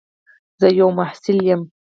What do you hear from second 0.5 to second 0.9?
زه یو